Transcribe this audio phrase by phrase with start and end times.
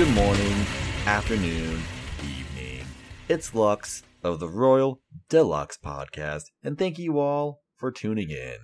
[0.00, 0.56] good morning,
[1.04, 1.78] afternoon,
[2.22, 2.86] evening.
[3.28, 8.56] It's Lux of the Royal de Lux Podcast, and thank you all for tuning in.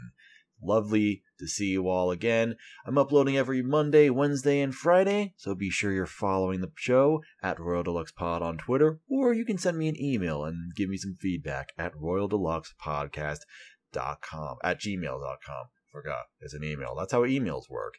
[0.62, 2.56] Lovely to see you all again.
[2.86, 7.60] I'm uploading every Monday, Wednesday, and Friday, so be sure you're following the show at
[7.60, 10.88] Royal de Lux Pod on Twitter, or you can send me an email and give
[10.88, 15.66] me some feedback at royaldeluxpodcast.com, at gmail.com.
[15.92, 16.96] Forgot, it's an email.
[16.98, 17.96] That's how emails work.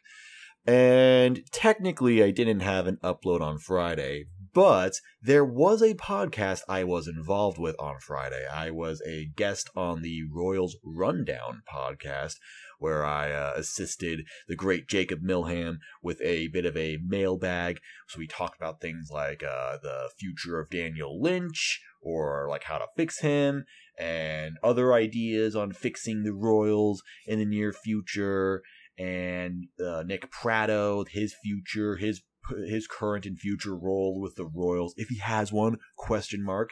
[0.68, 6.84] And technically, I didn't have an upload on Friday, but there was a podcast I
[6.84, 8.46] was involved with on Friday.
[8.46, 12.34] I was a guest on the Royals Rundown podcast,
[12.78, 17.80] where I uh, assisted the great Jacob Milham with a bit of a mailbag.
[18.06, 22.76] So we talked about things like uh, the future of Daniel Lynch, or like how
[22.76, 23.64] to fix him,
[23.98, 28.62] and other ideas on fixing the Royals in the near future
[28.98, 32.22] and uh, Nick Pratto, his future, his
[32.66, 36.70] his current and future role with the Royals, if he has one, question mark.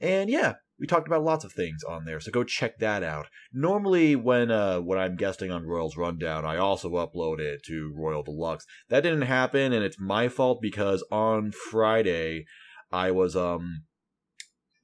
[0.00, 3.26] And yeah, we talked about lots of things on there, so go check that out.
[3.52, 8.22] Normally, when uh, when I'm guesting on Royals Rundown, I also upload it to Royal
[8.22, 8.64] de Lux.
[8.88, 12.44] That didn't happen, and it's my fault because on Friday
[12.92, 13.82] I was um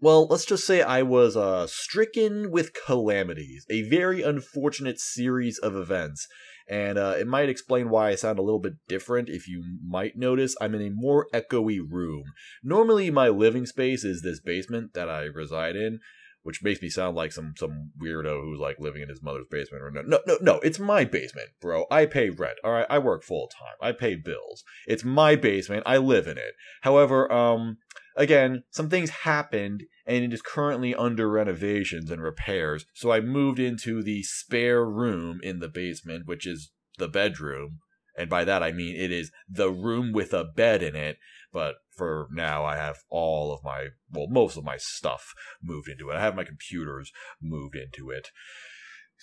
[0.00, 5.74] well, let's just say I was uh, stricken with calamities, a very unfortunate series of
[5.74, 6.28] events
[6.68, 9.28] and uh, it might explain why I sound a little bit different.
[9.28, 12.24] If you might notice, I'm in a more echoey room.
[12.62, 16.00] Normally, my living space is this basement that I reside in,
[16.42, 19.82] which makes me sound like some some weirdo who's like living in his mother's basement.
[19.82, 21.84] Or no, no, no, no, it's my basement, bro.
[21.90, 22.58] I pay rent.
[22.64, 23.76] All right, I work full time.
[23.80, 24.64] I pay bills.
[24.86, 25.82] It's my basement.
[25.84, 26.54] I live in it.
[26.82, 27.76] However, um,
[28.16, 32.84] again, some things happened and it is currently under renovations and repairs.
[32.94, 37.78] So I moved into the spare room in the basement, which is the bedroom.
[38.16, 41.18] And by that I mean it is the room with a bed in it.
[41.52, 46.10] But for now, I have all of my, well, most of my stuff moved into
[46.10, 46.16] it.
[46.16, 48.30] I have my computers moved into it.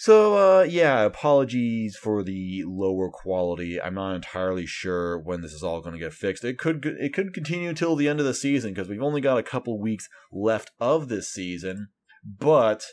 [0.04, 3.80] So, uh, yeah, apologies for the lower quality.
[3.80, 6.44] I'm not entirely sure when this is all going to get fixed.
[6.44, 9.38] It could it could continue until the end of the season because we've only got
[9.38, 11.90] a couple weeks left of this season,
[12.26, 12.84] but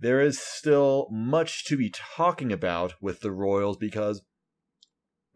[0.00, 4.24] there is still much to be talking about with the Royals because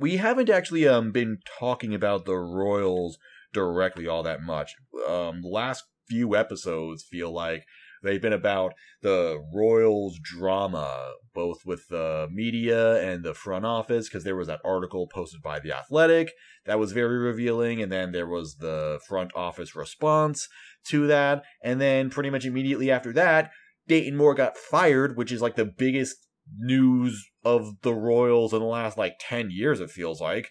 [0.01, 3.19] we haven't actually um been talking about the Royals
[3.53, 4.75] directly all that much.
[5.09, 7.67] Um, last few episodes feel like
[8.03, 14.25] They've been about the Royals drama, both with the media and the front office, because
[14.25, 16.33] there was that article posted by The Athletic
[16.67, 20.49] that was very revealing, and then there was the front office response
[20.89, 23.51] to that, and then pretty much immediately after that,
[23.87, 26.17] Dayton Moore got fired, which is like the biggest
[26.57, 30.51] news of the Royals in the last like 10 years, it feels like.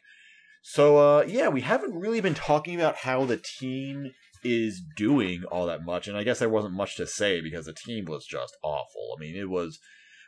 [0.62, 4.12] So, uh, yeah, we haven't really been talking about how the team
[4.44, 6.08] is doing all that much.
[6.08, 9.16] And I guess there wasn't much to say because the team was just awful.
[9.18, 9.80] I mean, it was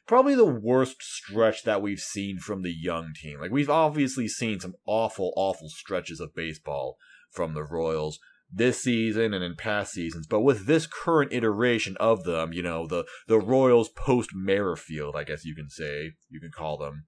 [0.07, 3.39] probably the worst stretch that we've seen from the young team.
[3.39, 6.97] Like, we've obviously seen some awful, awful stretches of baseball
[7.31, 8.19] from the Royals
[8.53, 12.85] this season and in past seasons, but with this current iteration of them, you know,
[12.85, 17.05] the the Royals post Merrifield, I guess you can say, you can call them.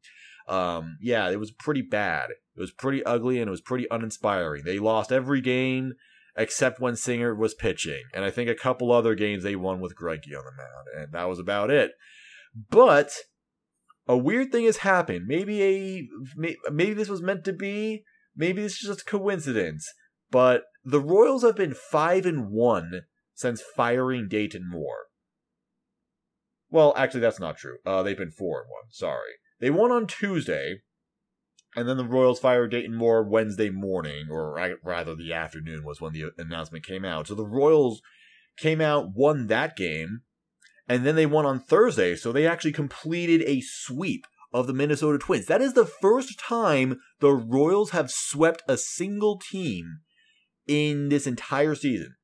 [0.48, 2.30] Um, yeah, it was pretty bad.
[2.56, 4.64] It was pretty ugly and it was pretty uninspiring.
[4.64, 5.94] They lost every game
[6.36, 8.04] except when Singer was pitching.
[8.14, 11.12] And I think a couple other games they won with Greinke on the mound, and
[11.14, 11.92] that was about it.
[12.70, 13.14] But
[14.08, 15.26] a weird thing has happened.
[15.28, 16.08] Maybe a
[16.72, 18.04] maybe this was meant to be.
[18.36, 19.88] Maybe this is just coincidence.
[20.32, 23.04] But the Royals have been five and one
[23.36, 25.08] since firing Dayton Moore.
[26.70, 27.78] Well, actually, that's not true.
[27.86, 28.90] Uh, they've been four and one.
[28.90, 30.82] Sorry, they won on Tuesday,
[31.76, 36.14] and then the Royals fired Dayton Moore Wednesday morning, or rather the afternoon was when
[36.14, 37.28] the announcement came out.
[37.28, 38.02] So the Royals
[38.58, 40.22] came out, won that game,
[40.88, 42.16] and then they won on Thursday.
[42.16, 45.48] So they actually completed a sweep of the Minnesota Twins.
[45.48, 50.02] That is the first time the Royals have swept a single team
[50.68, 52.16] in this entire season.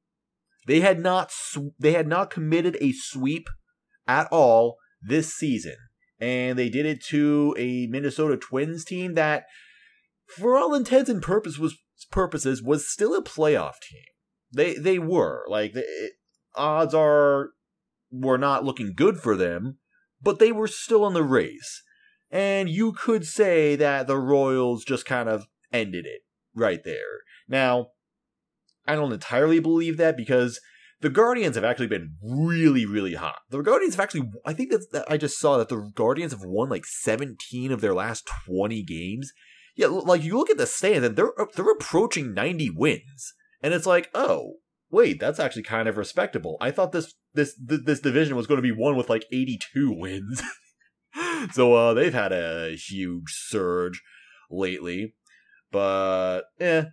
[0.68, 3.50] They had not sw- they had not committed a sweep
[4.08, 5.78] at all this season
[6.20, 9.46] and they did it to a Minnesota Twins team that,
[10.28, 11.78] for all intents and purpose was,
[12.12, 14.04] purposes, was still a playoff team.
[14.52, 15.86] They they were like the
[16.56, 17.52] odds are
[18.12, 19.78] were not looking good for them,
[20.22, 21.84] but they were still in the race.
[22.32, 26.22] And you could say that the Royals just kind of ended it
[26.54, 27.22] right there.
[27.48, 27.90] Now,
[28.86, 30.60] I don't entirely believe that because
[31.02, 33.40] the Guardians have actually been really, really hot.
[33.50, 36.70] The Guardians have actually, I think that I just saw that the Guardians have won
[36.70, 39.32] like 17 of their last 20 games.
[39.76, 43.34] yeah, like you look at the stand and they're they're approaching 90 wins.
[43.62, 44.56] And it's like, "Oh,
[44.90, 46.58] wait, that's actually kind of respectable.
[46.60, 50.42] I thought this this this division was going to be one with like 82 wins."
[51.54, 54.02] so uh they've had a huge surge
[54.52, 55.16] lately.
[55.72, 56.86] But eh,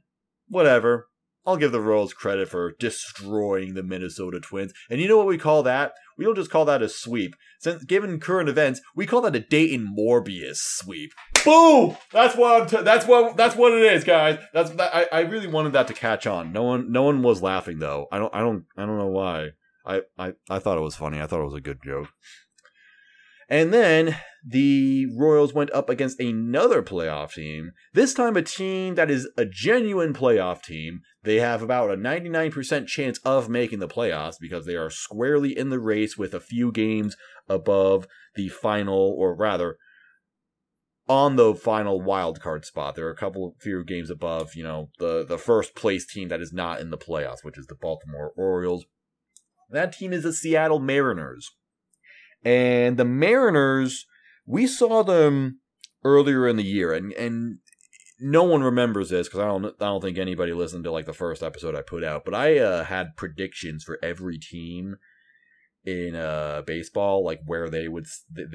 [0.48, 1.08] whatever.
[1.46, 4.72] I'll give the Royals credit for destroying the Minnesota Twins.
[4.90, 5.92] And you know what we call that?
[6.18, 7.36] We don't just call that a sweep.
[7.60, 11.12] Since given current events, we call that a Dayton Morbius sweep.
[11.44, 11.96] Boom!
[12.12, 14.38] That's what I'm t- that's what that's what it is, guys.
[14.52, 16.52] That's that, I, I really wanted that to catch on.
[16.52, 18.06] No one no one was laughing though.
[18.10, 19.50] I don't I don't I don't know why.
[19.86, 21.20] I, I, I thought it was funny.
[21.20, 22.08] I thought it was a good joke.
[23.48, 29.10] And then the Royals went up against another playoff team, this time a team that
[29.10, 31.00] is a genuine playoff team.
[31.22, 35.70] They have about a 99% chance of making the playoffs because they are squarely in
[35.70, 37.16] the race with a few games
[37.48, 39.78] above the final, or rather,
[41.08, 42.94] on the final wild card spot.
[42.94, 46.40] There are a couple few games above, you know, the, the first place team that
[46.40, 48.86] is not in the playoffs, which is the Baltimore Orioles.
[49.70, 51.50] That team is the Seattle Mariners.
[52.46, 54.06] And the Mariners,
[54.46, 55.58] we saw them
[56.04, 57.58] earlier in the year, and and
[58.20, 61.12] no one remembers this because I don't I don't think anybody listened to like the
[61.12, 62.24] first episode I put out.
[62.24, 64.94] But I uh, had predictions for every team
[65.84, 68.06] in uh baseball, like where they would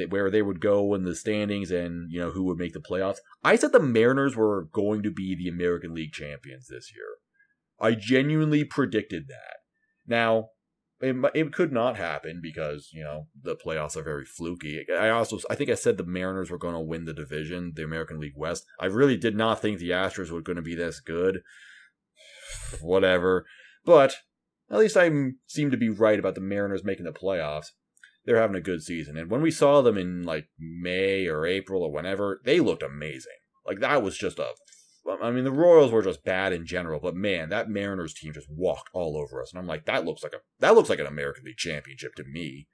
[0.07, 3.17] where they would go in the standings, and you know who would make the playoffs.
[3.43, 7.17] I said the Mariners were going to be the American League champions this year.
[7.77, 9.57] I genuinely predicted that.
[10.07, 10.50] Now
[11.01, 14.85] it, it could not happen because you know the playoffs are very fluky.
[14.91, 17.83] I also I think I said the Mariners were going to win the division, the
[17.83, 18.65] American League West.
[18.79, 21.41] I really did not think the Astros were going to be this good.
[22.81, 23.45] Whatever,
[23.85, 24.17] but
[24.69, 25.09] at least I
[25.47, 27.67] seem to be right about the Mariners making the playoffs.
[28.25, 31.83] They're having a good season, and when we saw them in like May or April
[31.83, 33.31] or whenever, they looked amazing.
[33.65, 34.53] Like that was just a
[35.21, 38.49] I mean, the Royals were just bad in general, but man, that Mariners team just
[38.49, 41.07] walked all over us, and I'm like, that looks like a that looks like an
[41.07, 42.67] American League championship to me,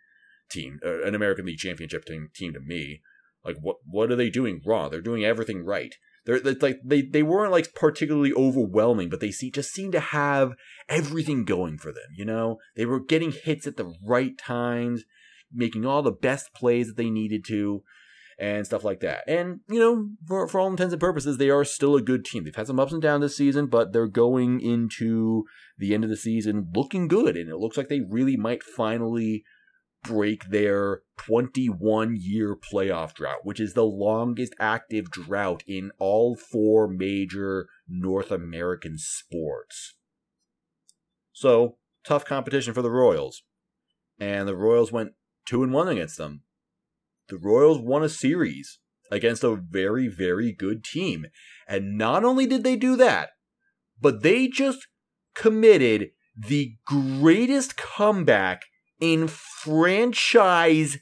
[0.49, 3.01] team, uh, an American League championship team, team to me.
[3.45, 4.89] Like, what what are they doing wrong?
[4.89, 5.95] They're doing everything right.
[6.25, 9.99] They're, they're like they they weren't like particularly overwhelming, but they see, just seem to
[10.01, 10.53] have
[10.89, 12.09] everything going for them.
[12.15, 15.05] You know, they were getting hits at the right times,
[15.53, 17.83] making all the best plays that they needed to
[18.39, 19.23] and stuff like that.
[19.27, 22.43] And, you know, for, for all intents and purposes, they are still a good team.
[22.43, 25.45] They've had some ups and downs this season, but they're going into
[25.77, 27.35] the end of the season looking good.
[27.35, 29.43] And it looks like they really might finally
[30.03, 36.87] break their 21 year playoff drought, which is the longest active drought in all four
[36.87, 39.95] major North American sports.
[41.33, 43.43] So, tough competition for the Royals.
[44.19, 45.13] And the Royals went
[45.45, 46.41] 2 and 1 against them
[47.29, 48.79] the Royals won a series
[49.11, 51.27] against a very, very good team.
[51.67, 53.29] And not only did they do that,
[53.99, 54.87] but they just
[55.33, 58.63] committed the greatest comeback
[58.99, 60.97] in franchise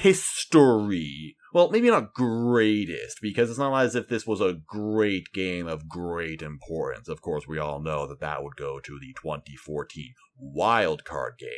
[0.00, 1.36] history.
[1.52, 5.88] Well, maybe not greatest, because it's not as if this was a great game of
[5.88, 7.08] great importance.
[7.08, 11.48] Of course, we all know that that would go to the 2014 wild card game.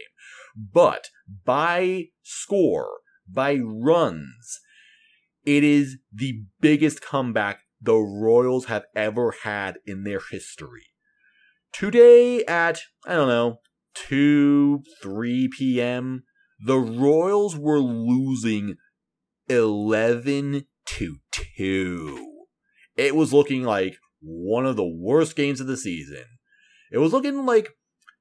[0.57, 1.09] But
[1.45, 3.01] by score,
[3.33, 4.61] by runs.
[5.45, 10.87] It is the biggest comeback the Royals have ever had in their history.
[11.73, 13.61] Today at, I don't know,
[13.95, 16.25] 2, 3 p.m.,
[16.65, 18.77] the Royals were losing
[19.49, 21.17] 11 to
[21.57, 22.29] 2.
[22.97, 26.25] It was looking like one of the worst games of the season.
[26.91, 27.71] It was looking like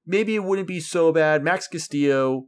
[0.06, 1.44] maybe it wouldn't be so bad.
[1.44, 2.48] Max Castillo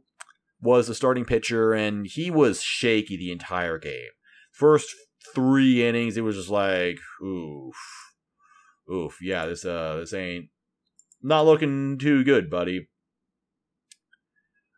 [0.62, 4.10] was the starting pitcher, and he was shaky the entire game.
[4.52, 4.94] First
[5.34, 7.76] three innings, it was just like, oof,
[8.92, 10.46] oof, yeah, this uh, this ain't
[11.22, 12.88] not looking too good, buddy.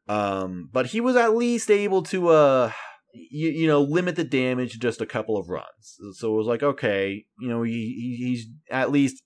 [0.08, 2.72] Um, but he was at least able to uh,
[3.12, 5.96] you, you know, limit the damage to just a couple of runs.
[6.14, 9.22] So it was like, okay, you know, he, he's at least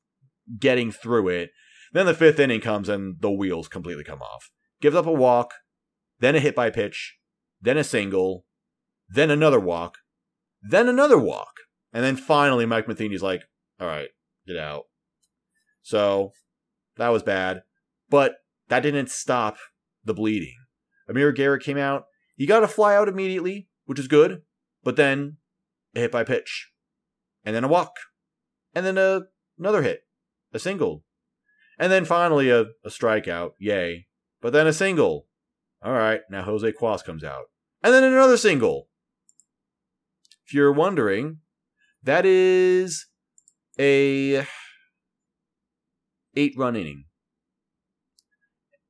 [0.58, 1.50] getting through it.
[1.92, 4.50] Then the fifth inning comes and the wheels completely come off.
[4.80, 5.54] Gives up a walk,
[6.20, 7.16] then a hit by pitch,
[7.60, 8.44] then a single,
[9.08, 9.98] then another walk,
[10.62, 11.52] then another walk.
[11.92, 13.42] And then finally, Mike Matheny's like,
[13.80, 14.08] all right,
[14.46, 14.84] get out.
[15.82, 16.32] So
[16.96, 17.62] that was bad.
[18.08, 18.36] But
[18.68, 19.56] that didn't stop
[20.04, 20.56] the bleeding.
[21.08, 22.04] Amir Garrett came out.
[22.36, 24.42] He got a fly out immediately, which is good.
[24.82, 25.36] But then
[25.94, 26.70] a hit by pitch.
[27.44, 27.96] And then a walk.
[28.74, 29.22] And then a,
[29.58, 30.00] another hit.
[30.52, 31.04] A single.
[31.78, 33.52] And then finally a, a strikeout.
[33.58, 34.06] Yay.
[34.40, 35.25] But then a single.
[35.86, 37.44] All right, now Jose Cuas comes out.
[37.80, 38.88] And then another single.
[40.44, 41.38] If you're wondering,
[42.02, 43.06] that is
[43.78, 44.44] a
[46.34, 47.04] eight run inning.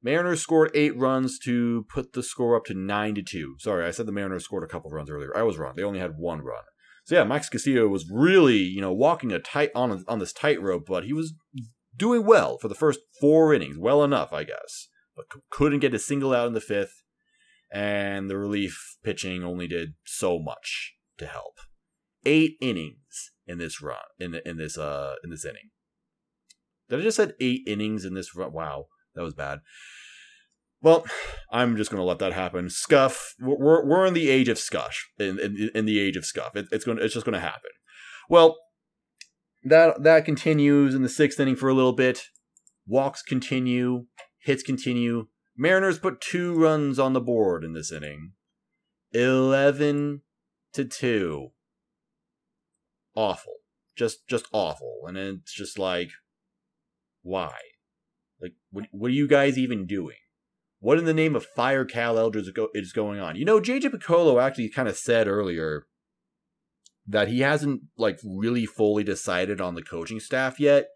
[0.02, 3.56] Mariners scored eight runs to put the score up to nine to two.
[3.58, 5.36] Sorry, I said the Mariners scored a couple runs earlier.
[5.36, 5.74] I was wrong.
[5.76, 6.62] They only had one run.
[7.04, 10.86] So yeah, Max Castillo was really, you know, walking a tight on on this tightrope,
[10.86, 11.34] but he was
[11.94, 15.98] doing well for the first four innings, well enough, I guess, but couldn't get a
[15.98, 17.02] single out in the fifth,
[17.72, 21.58] and the relief pitching only did so much to help.
[22.24, 25.70] Eight innings in this run in the, in this uh in this inning.
[26.88, 28.52] Did I just said eight innings in this run?
[28.52, 29.60] Wow, that was bad.
[30.82, 31.06] Well,
[31.50, 32.68] I'm just going to let that happen.
[32.70, 33.34] Scuff.
[33.40, 35.08] We're we're in the age of scuff.
[35.18, 36.98] In in, in the age of scuff, it, it's going.
[37.00, 37.70] It's just going to happen.
[38.28, 38.56] Well,
[39.64, 42.26] that that continues in the sixth inning for a little bit.
[42.86, 44.06] Walks continue.
[44.46, 45.26] Hits continue.
[45.56, 48.34] Mariners put two runs on the board in this inning.
[49.12, 50.22] Eleven
[50.72, 51.48] to two.
[53.16, 53.54] Awful.
[53.96, 55.00] Just just awful.
[55.08, 56.10] And it's just like,
[57.22, 57.54] why?
[58.40, 60.18] Like, what, what are you guys even doing?
[60.78, 63.34] What in the name of fire Cal Eldred is going on?
[63.34, 65.88] You know, JJ Picollo actually kind of said earlier
[67.04, 70.86] that he hasn't like really fully decided on the coaching staff yet.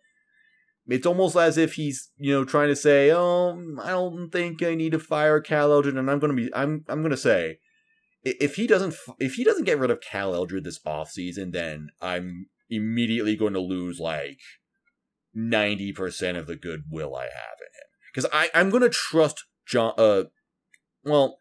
[0.90, 4.74] It's almost as if he's, you know, trying to say, "Oh, I don't think I
[4.74, 7.58] need to fire Cal Eldred," and I'm going to be, I'm, I'm going to say,
[8.24, 12.46] if he doesn't, if he doesn't get rid of Cal Eldred this offseason, then I'm
[12.68, 14.40] immediately going to lose like
[15.32, 19.44] ninety percent of the goodwill I have in him because I, I'm going to trust
[19.66, 19.94] John.
[19.96, 20.24] Uh,
[21.04, 21.38] well,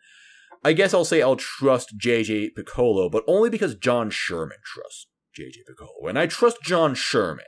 [0.64, 5.64] I guess I'll say I'll trust JJ Picollo, but only because John Sherman trusts JJ
[5.68, 7.46] Picollo, and I trust John Sherman.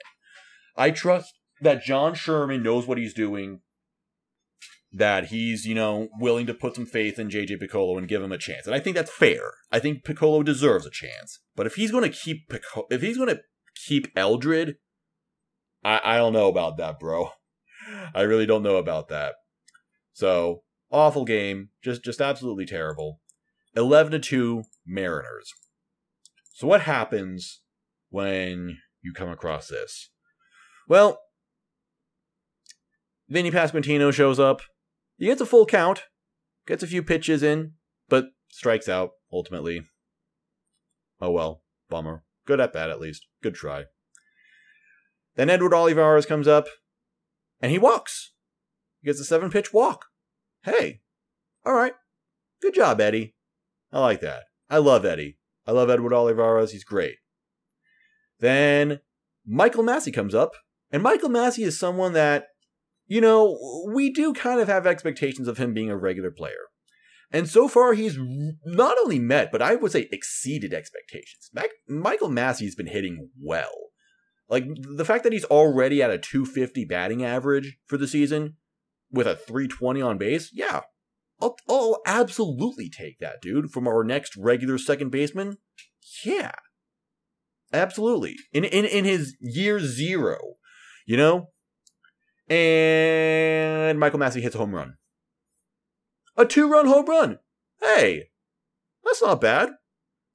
[0.76, 3.62] I trust that John Sherman knows what he's doing.
[4.94, 8.34] That he's, you know, willing to put some faith in JJ Picollo and give him
[8.34, 8.66] a chance.
[8.66, 9.54] And I think that's fair.
[9.72, 11.40] I think Picollo deserves a chance.
[11.56, 12.52] But if he's going to keep
[12.90, 13.42] if he's going to
[13.88, 14.76] keep Eldred,
[15.84, 17.30] I I don't know about that, bro.
[18.14, 19.36] I really don't know about that.
[20.12, 23.22] So, awful game, just just absolutely terrible.
[23.76, 25.54] 11 to 2 Mariners.
[26.54, 27.62] So what happens
[28.10, 30.10] when you come across this?
[30.88, 31.20] Well,
[33.32, 34.62] Vinnie Pasquantino shows up.
[35.18, 36.04] He gets a full count,
[36.68, 37.72] gets a few pitches in,
[38.10, 39.84] but strikes out ultimately.
[41.22, 42.26] Oh well, bummer.
[42.46, 43.28] Good at bat at least.
[43.42, 43.86] Good try.
[45.36, 46.68] Then Edward Olivares comes up,
[47.62, 48.34] and he walks.
[49.00, 50.08] He gets a seven pitch walk.
[50.64, 51.00] Hey,
[51.66, 51.94] all right.
[52.62, 53.36] Good job, Eddie.
[53.94, 54.44] I like that.
[54.70, 55.38] I love Eddie.
[55.66, 56.74] I love Edward Olivares.
[56.74, 57.16] He's great.
[58.40, 59.00] Then
[59.48, 60.52] Michael Massey comes up,
[60.92, 62.48] and Michael Massey is someone that,
[63.12, 63.58] you know,
[63.94, 66.70] we do kind of have expectations of him being a regular player.
[67.30, 71.50] And so far, he's not only met, but I would say exceeded expectations.
[71.54, 73.74] Mac- Michael Massey's been hitting well.
[74.48, 74.64] Like,
[74.96, 78.56] the fact that he's already at a 250 batting average for the season
[79.12, 80.80] with a 320 on base, yeah,
[81.42, 85.58] I'll, I'll absolutely take that, dude, from our next regular second baseman.
[86.24, 86.54] Yeah.
[87.74, 88.38] Absolutely.
[88.54, 90.38] In in in his year zero,
[91.06, 91.48] you know?
[92.52, 94.96] And Michael Massey hits a home run.
[96.38, 97.40] A two-run home run.
[97.82, 98.30] Hey.
[99.04, 99.70] That's not bad.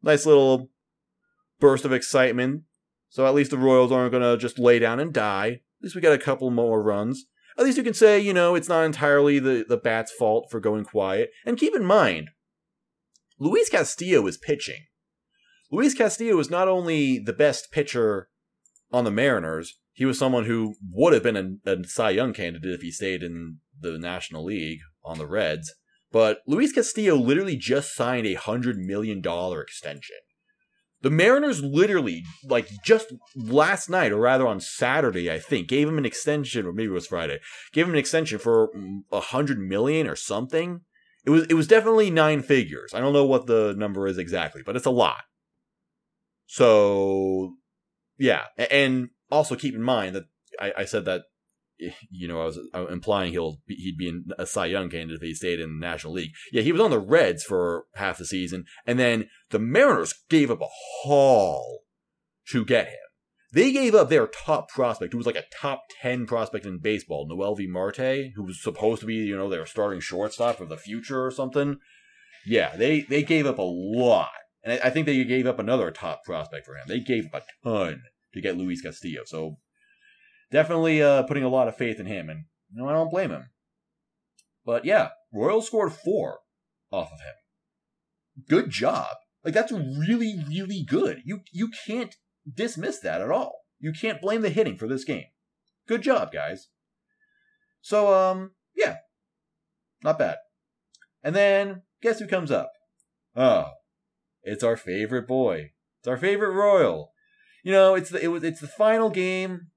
[0.03, 0.71] Nice little
[1.61, 2.63] burst of excitement.
[3.09, 5.49] So at least the Royals aren't going to just lay down and die.
[5.49, 7.27] At least we got a couple more runs
[7.59, 10.61] at least you can say, you know, it's not entirely the, the bat's fault for
[10.61, 11.31] going quiet.
[11.45, 12.31] And keep in mind,
[13.39, 14.87] Luis Castillo is pitching.
[15.71, 18.29] Luis Castillo is not only the best pitcher
[18.93, 22.71] on the Mariners, he was someone who would have been a, a Cy Young candidate
[22.71, 25.75] if he stayed in the National League on the Reds.
[26.13, 30.17] But Luis Castillo literally just signed a $100 million extension.
[31.01, 35.99] The Mariners literally, like just last night, or rather on Saturday, I think, gave him
[35.99, 37.39] an extension, or maybe it was Friday,
[37.73, 38.71] gave him an extension for
[39.11, 40.83] a hundred million or something.
[41.25, 42.93] It was it was definitely nine figures.
[42.95, 45.23] I don't know what the number is exactly, but it's a lot.
[46.47, 47.55] So
[48.19, 50.25] yeah, and also keep in mind that
[50.61, 51.23] I, I said that
[52.11, 52.59] you know, I was
[52.91, 56.33] implying he'll he'd be a Cy Young candidate if he stayed in the National League.
[56.53, 60.51] Yeah, he was on the Reds for half the season, and then the Mariners gave
[60.51, 60.69] up a
[61.03, 61.83] haul
[62.49, 62.95] to get him.
[63.53, 67.29] They gave up their top prospect, who was like a top ten prospect in baseball,
[67.29, 71.25] Noelvi Marte, who was supposed to be, you know, their starting shortstop of the future
[71.25, 71.79] or something.
[72.47, 74.31] Yeah, they they gave up a lot,
[74.63, 76.85] and I think they gave up another top prospect for him.
[76.87, 78.03] They gave up a ton
[78.37, 79.23] to get Luis Castillo.
[79.27, 79.57] So
[80.53, 83.31] definitely uh, putting a lot of faith in him, and you know, I don't blame
[83.31, 83.51] him.
[84.65, 86.39] But yeah, Royals scored four
[86.91, 88.45] off of him.
[88.49, 89.17] Good job.
[89.45, 91.23] Like that's really, really good.
[91.25, 92.15] You you can't
[92.53, 93.61] dismiss that at all.
[93.79, 95.27] You can't blame the hitting for this game.
[95.87, 96.69] Good job, guys.
[97.81, 98.97] So, um, yeah,
[100.03, 100.39] not bad.
[101.23, 102.73] And then, guess who comes up?
[103.37, 103.67] Oh,
[104.43, 105.73] it's our favorite boy.
[106.01, 107.13] It's our favorite Royal.
[107.67, 109.73] You know, it's the, it was it's the final game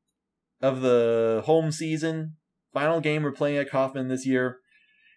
[0.62, 2.36] of the home season.
[2.72, 4.60] Final game we're playing at Kauffman this year.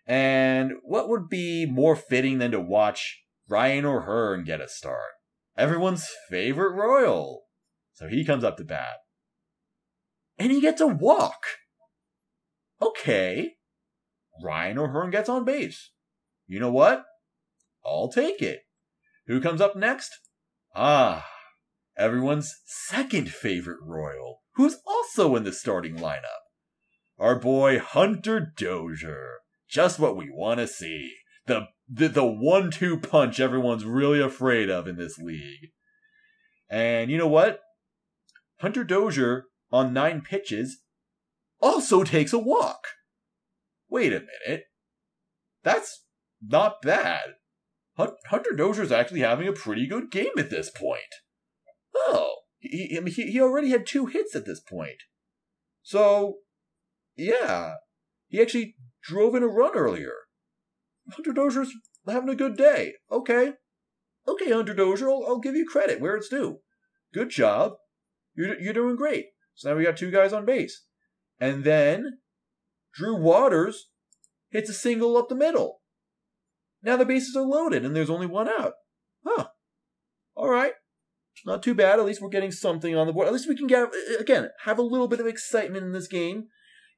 [0.06, 5.10] And what would be more fitting than to watch Ryan O'Hearn get a start?
[5.54, 7.42] Everyone's favorite Royal.
[7.92, 9.00] So he comes up to bat.
[10.38, 11.42] And he gets a walk.
[12.80, 13.56] Okay.
[14.42, 15.90] Ryan O'Hearn gets on base.
[16.46, 17.04] You know what?
[17.84, 18.60] I'll take it.
[19.26, 20.10] Who comes up next?
[20.74, 21.26] Ah,
[21.96, 26.42] everyone's second favorite Royal, who's also in the starting lineup.
[27.18, 29.38] Our boy Hunter Dozier.
[29.68, 31.12] Just what we want to see.
[31.46, 35.70] The, the, the one-two punch everyone's really afraid of in this league.
[36.68, 37.60] And you know what?
[38.60, 40.82] Hunter Dozier, on nine pitches,
[41.60, 42.86] also takes a walk.
[43.88, 44.64] Wait a minute.
[45.62, 46.04] That's
[46.40, 47.34] not bad.
[47.96, 51.02] Hunter Dozier's actually having a pretty good game at this point.
[51.94, 55.02] Oh, he, he, he already had two hits at this point.
[55.82, 56.36] So,
[57.16, 57.74] yeah,
[58.28, 60.12] he actually drove in a run earlier.
[61.10, 61.72] Hunter Dozier's
[62.06, 62.94] having a good day.
[63.10, 63.54] Okay.
[64.26, 66.60] Okay, Hunter Dozier, I'll, I'll give you credit where it's due.
[67.12, 67.72] Good job.
[68.34, 69.26] You're, you're doing great.
[69.54, 70.84] So now we got two guys on base.
[71.40, 72.18] And then
[72.94, 73.88] Drew Waters
[74.50, 75.80] hits a single up the middle.
[76.82, 78.74] Now the bases are loaded and there's only one out.
[79.26, 79.48] Huh.
[80.34, 80.72] All right.
[81.44, 81.98] Not too bad.
[81.98, 83.26] At least we're getting something on the board.
[83.26, 86.48] At least we can get, again, have a little bit of excitement in this game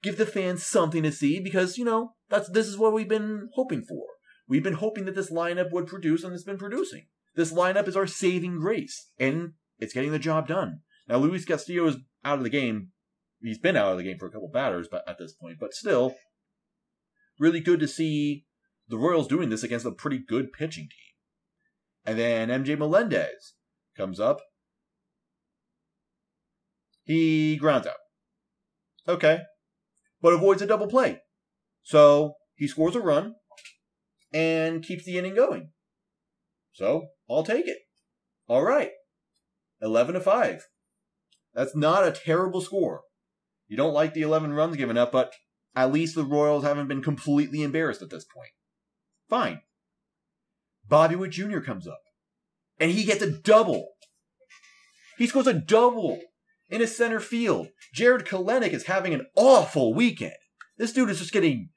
[0.05, 3.49] give the fans something to see because you know that's this is what we've been
[3.55, 4.05] hoping for.
[4.47, 7.07] We've been hoping that this lineup would produce, and it's been producing.
[7.35, 10.81] This lineup is our saving grace, and it's getting the job done.
[11.09, 12.88] Now, Luis Castillo is out of the game.
[13.41, 15.73] He's been out of the game for a couple batters, but at this point, but
[15.73, 16.14] still,
[17.38, 18.44] really good to see
[18.88, 22.05] the Royals doing this against a pretty good pitching team.
[22.05, 23.55] And then MJ Melendez
[23.96, 24.40] comes up.
[27.04, 27.96] He grounds out.
[29.07, 29.40] Okay,
[30.22, 31.20] but avoids a double play.
[31.83, 33.35] So he scores a run
[34.33, 35.70] and keeps the inning going.
[36.72, 37.78] So I'll take it.
[38.48, 38.90] All right.
[39.80, 40.66] 11 to 5.
[41.54, 43.02] That's not a terrible score.
[43.68, 45.33] You don't like the 11 runs given up, but
[45.74, 48.50] at least the Royals haven't been completely embarrassed at this point.
[49.28, 49.61] Fine.
[50.87, 51.61] Bobby Witt Jr.
[51.61, 52.00] comes up,
[52.79, 53.89] and he gets a double.
[55.19, 56.21] He scores a double
[56.69, 57.69] in his center field.
[57.93, 60.35] Jarred Kelenic is having an awful weekend.
[60.77, 61.71] This dude is just getting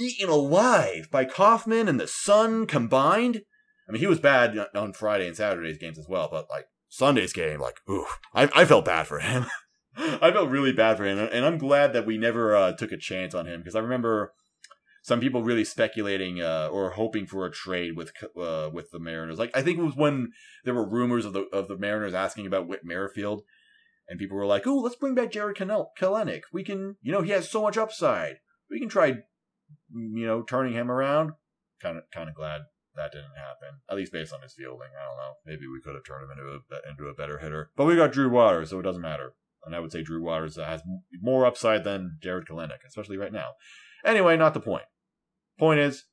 [0.00, 3.42] eaten alive by Kauffman and the Sun combined.
[3.88, 7.32] I mean, he was bad on Friday and Saturday's games as well, but like Sunday's
[7.32, 9.46] game, like, ooh, I, I felt bad for him.
[9.96, 12.96] I felt really bad for him, and I'm glad that we never uh, took a
[12.96, 14.32] chance on him because I remember
[15.04, 19.38] some people really speculating uh, or hoping for a trade with uh, with the Mariners.
[19.38, 20.32] Like I think it was when
[20.64, 23.42] there were rumors of the of the Mariners asking about Whit Merrifield,
[24.08, 26.40] and people were like, "Oh, let's bring back Jarred Kelenic.
[26.54, 28.36] We can, you know, he has so much upside.
[28.70, 31.32] We can try, you know, turning him around."
[31.82, 32.62] Kind of, kind of glad
[32.96, 33.80] that didn't happen.
[33.90, 34.88] At least based on his fielding.
[34.98, 35.34] I don't know.
[35.44, 37.72] Maybe we could have turned him into a into a better hitter.
[37.76, 39.34] But we got Drew Waters, so it doesn't matter.
[39.66, 40.80] And I would say Drew Waters has
[41.20, 43.50] more upside than Jarred Kelenic, especially right now.
[44.02, 44.84] Anyway, not the point.
[45.58, 46.04] Point is,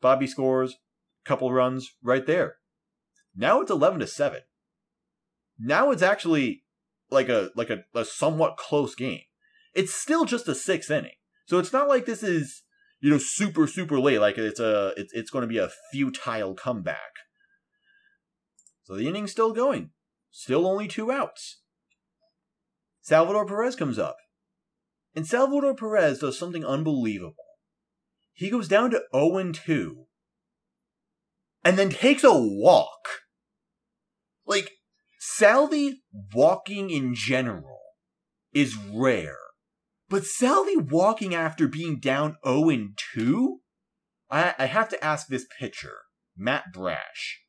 [0.00, 0.76] Bobby scores,
[1.24, 2.56] a couple runs right there.
[3.34, 4.40] Now it's eleven to seven.
[5.58, 6.64] Now it's actually
[7.10, 9.22] like a like a, a somewhat close game.
[9.74, 12.62] It's still just a sixth inning, so it's not like this is
[13.00, 14.20] you know super super late.
[14.20, 16.98] Like it's a it's it's going to be a futile comeback.
[18.84, 19.90] So the inning's still going,
[20.30, 21.62] still only two outs.
[23.02, 24.16] Salvador Perez comes up,
[25.14, 27.34] and Salvador Perez does something unbelievable.
[28.32, 30.06] He goes down to 0 2
[31.64, 33.08] and then takes a walk.
[34.46, 34.70] Like,
[35.18, 37.80] Salvy walking in general
[38.52, 39.36] is rare.
[40.08, 43.60] But Salvy walking after being down 0 2?
[44.30, 45.98] I, I have to ask this pitcher,
[46.36, 47.40] Matt Brash,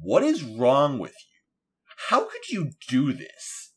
[0.00, 1.36] what is wrong with you?
[2.08, 3.72] How could you do this?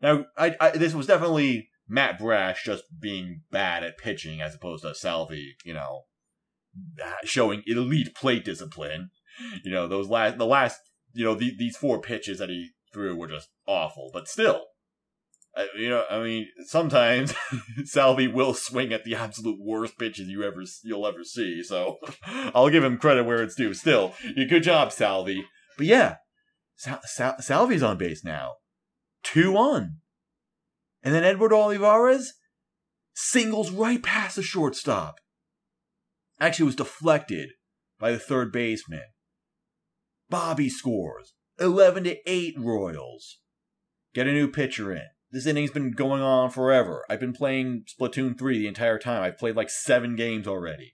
[0.00, 4.82] Now, I, I, this was definitely Matt Brash just being bad at pitching as opposed
[4.82, 6.02] to Salvy, you know,
[7.24, 9.10] showing elite plate discipline.
[9.64, 10.80] You know, those last, the last
[11.12, 14.10] you know, the, these four pitches that he threw were just awful.
[14.12, 14.64] But still,
[15.56, 17.34] I, you know, I mean, sometimes
[17.84, 21.62] Salvy will swing at the absolute worst pitches you ever you'll ever see.
[21.62, 21.96] So
[22.54, 23.74] I'll give him credit where it's due.
[23.74, 25.44] Still, good job, Salvy.
[25.76, 26.16] But yeah,
[26.76, 28.54] Sal- Sal- Salvy's on base now.
[29.24, 29.96] 2 1.
[31.08, 32.34] And then Edward Olivares
[33.14, 35.20] singles right past the shortstop.
[36.38, 37.48] Actually, was deflected
[37.98, 39.04] by the third baseman.
[40.28, 41.32] Bobby scores.
[41.58, 43.38] 11 to 8 Royals.
[44.12, 45.06] Get a new pitcher in.
[45.30, 47.06] This inning's been going on forever.
[47.08, 49.22] I've been playing Splatoon 3 the entire time.
[49.22, 50.92] I've played like seven games already.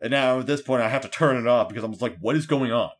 [0.00, 2.18] And now at this point I have to turn it off because I'm just like,
[2.20, 2.90] what is going on?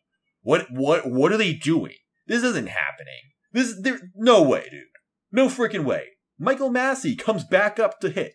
[0.41, 1.95] What what what are they doing?
[2.27, 3.21] This isn't happening.
[3.53, 4.83] This there no way, dude.
[5.31, 6.09] No freaking way.
[6.37, 8.33] Michael Massey comes back up to hit.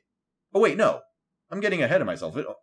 [0.54, 1.00] Oh wait, no.
[1.50, 2.36] I'm getting ahead of myself.
[2.36, 2.54] It, oh.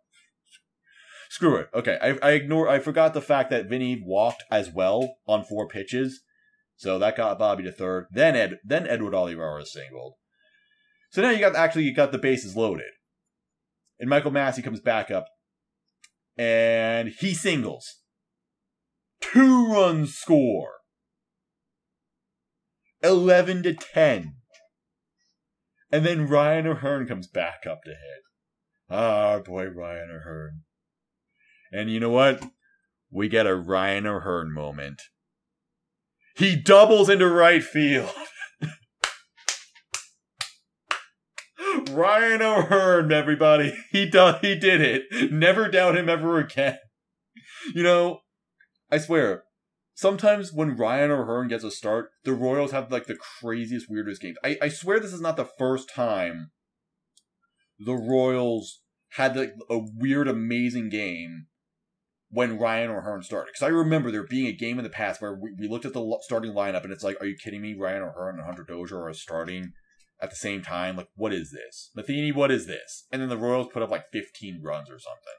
[1.28, 1.68] screw it.
[1.74, 2.68] Okay, I, I ignore.
[2.68, 6.22] I forgot the fact that Vinnie walked as well on four pitches,
[6.76, 8.06] so that got Bobby to third.
[8.10, 10.14] Then Ed, then Edward Olivares singled.
[11.10, 12.90] So now you got actually you got the bases loaded,
[14.00, 15.26] and Michael Massey comes back up,
[16.36, 18.00] and he singles.
[19.20, 20.74] Two runs score.
[23.02, 24.34] Eleven to ten.
[25.90, 28.22] And then Ryan O'Hearn comes back up to hit.
[28.90, 30.62] Ah, our boy Ryan O'Hearn.
[31.72, 32.42] And you know what?
[33.10, 35.02] We get a Ryan O'Hearn moment.
[36.36, 38.12] He doubles into right field.
[41.90, 43.74] Ryan O'Hearn, everybody.
[43.90, 45.32] He done he did it.
[45.32, 46.78] Never doubt him ever again.
[47.74, 48.20] You know,
[48.90, 49.44] I swear,
[49.98, 54.36] sometimes when Ryan O'Hearn gets a start, the Royals have like the craziest, weirdest games.
[54.44, 56.52] I, I swear this is not the first time
[57.80, 58.80] the Royals
[59.16, 61.46] had like a weird, amazing game
[62.30, 63.50] when Ryan O'Hearn started.
[63.52, 65.94] Because I remember there being a game in the past where we, we looked at
[65.94, 67.74] the starting lineup and it's like, are you kidding me?
[67.76, 69.72] Ryan O'Hearn and Hunter Dozier are starting
[70.22, 70.96] at the same time.
[70.96, 71.90] Like, what is this?
[71.96, 73.06] Matheny, what is this?
[73.10, 75.38] And then the Royals put up like 15 runs or something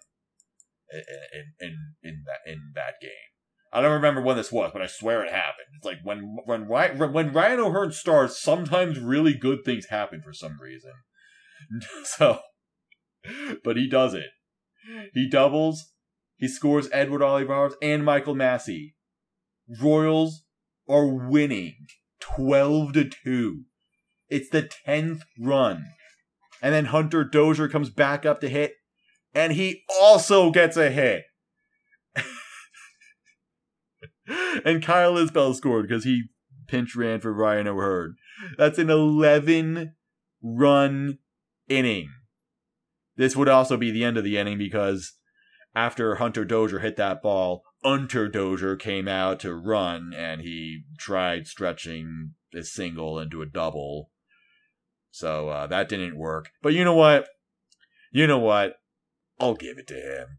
[0.91, 3.29] in in in that in that game.
[3.71, 5.67] I don't remember when this was, but I swear it happened.
[5.75, 10.33] It's like when when Ryan, when Ryan O'Hearn starts, sometimes really good things happen for
[10.33, 10.91] some reason.
[12.03, 12.39] So,
[13.63, 14.29] but he does it.
[15.13, 15.91] He doubles.
[16.37, 18.95] He scores Edward Olivares and Michael Massey.
[19.81, 20.45] Royals
[20.87, 21.75] are winning
[22.21, 23.63] 12 to 2.
[24.29, 25.85] It's the 10th run.
[26.61, 28.73] And then Hunter Dozier comes back up to hit,
[29.33, 31.23] and he also gets a hit.
[34.65, 36.23] and Kyle Isbel scored because he
[36.67, 38.15] pinch ran for Ryan O'Hearn.
[38.57, 39.95] That's an 11
[40.41, 41.17] run
[41.67, 42.09] inning.
[43.15, 45.13] This would also be the end of the inning because
[45.75, 51.47] after Hunter Dozier hit that ball, Hunter Dozier came out to run and he tried
[51.47, 54.11] stretching a single into a double.
[55.11, 56.51] So uh, that didn't work.
[56.61, 57.27] But you know what?
[58.11, 58.75] You know what?
[59.39, 60.38] I'll give it to him.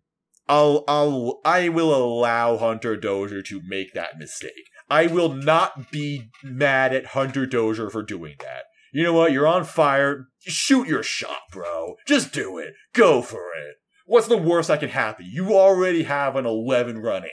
[0.51, 4.69] I'll I'll I will allow Hunter Dozier to make that mistake.
[4.91, 8.65] I will not be mad at Hunter Dozier for doing that.
[8.93, 9.31] You know what?
[9.31, 10.27] You're on fire.
[10.41, 11.95] Shoot your shot, bro.
[12.05, 12.75] Just do it.
[12.93, 13.77] Go for it.
[14.07, 15.27] What's the worst that can happen?
[15.31, 17.31] You already have an 11 run in.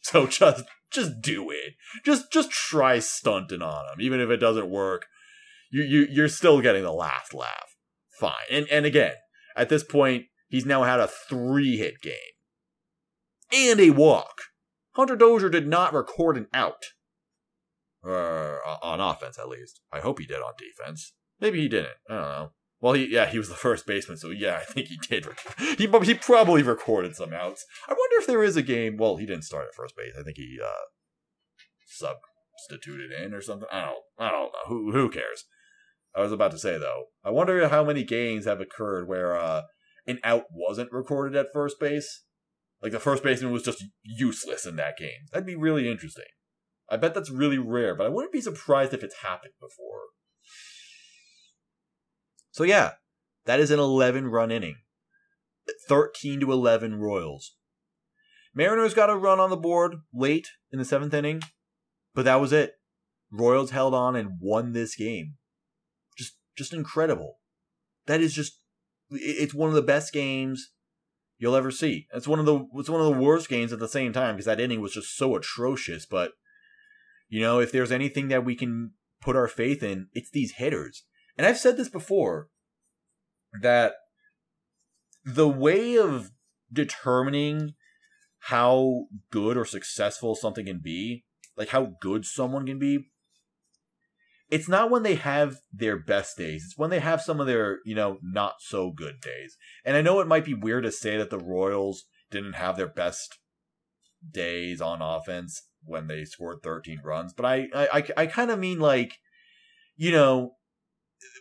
[0.00, 1.74] So just just do it.
[2.04, 5.06] Just just try stunting on him even if it doesn't work.
[5.70, 7.76] You you you're still getting the last laugh.
[8.18, 8.46] Fine.
[8.50, 9.14] And and again,
[9.54, 12.35] at this point, he's now had a 3 hit game
[13.52, 14.42] and a walk.
[14.92, 16.84] Hunter Dozier did not record an out.
[18.06, 19.80] Uh, on offense, at least.
[19.92, 21.12] I hope he did on defense.
[21.40, 21.96] Maybe he didn't.
[22.08, 22.50] I don't know.
[22.80, 25.26] Well, he yeah, he was the first baseman, so yeah, I think he did.
[25.78, 27.64] he he probably recorded some outs.
[27.88, 28.96] I wonder if there is a game.
[28.96, 30.14] Well, he didn't start at first base.
[30.18, 30.86] I think he uh,
[31.86, 33.68] substituted in or something.
[33.72, 34.04] I don't.
[34.18, 34.68] I don't know.
[34.68, 35.44] Who who cares?
[36.14, 37.06] I was about to say though.
[37.24, 39.62] I wonder how many games have occurred where uh,
[40.06, 42.22] an out wasn't recorded at first base.
[42.86, 45.26] Like the first baseman was just useless in that game.
[45.32, 46.26] That'd be really interesting.
[46.88, 50.02] I bet that's really rare, but I wouldn't be surprised if it's happened before.
[52.52, 52.92] So yeah,
[53.44, 54.76] that is an 11 run inning.
[55.88, 57.56] 13 to 11 Royals.
[58.54, 61.42] Mariners got a run on the board late in the seventh inning,
[62.14, 62.74] but that was it.
[63.32, 65.34] Royals held on and won this game.
[66.16, 67.40] Just, just incredible.
[68.06, 68.60] That is just,
[69.10, 70.70] it's one of the best games
[71.38, 72.06] you'll ever see.
[72.12, 74.46] It's one of the, it's one of the worst games at the same time because
[74.46, 76.06] that inning was just so atrocious.
[76.06, 76.32] But
[77.28, 81.04] you know, if there's anything that we can put our faith in, it's these hitters.
[81.36, 82.48] And I've said this before
[83.60, 83.94] that
[85.24, 86.30] the way of
[86.72, 87.74] determining
[88.38, 91.24] how good or successful something can be,
[91.56, 93.08] like how good someone can be,
[94.48, 96.64] it's not when they have their best days.
[96.64, 99.56] It's when they have some of their, you know, not so good days.
[99.84, 102.88] And I know it might be weird to say that the Royals didn't have their
[102.88, 103.38] best
[104.32, 108.80] days on offense when they scored 13 runs, but I I I, kind of mean
[108.80, 109.14] like,
[109.96, 110.52] you know,